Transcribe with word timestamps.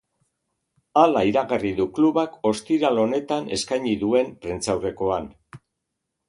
Hala 1.01 1.21
iragarri 1.31 1.73
du 1.79 1.85
klubak, 1.97 2.39
ostiral 2.53 3.03
honetan 3.03 3.53
eskaini 3.59 3.95
duen 4.05 4.33
prentsaurrekoan. 4.47 5.31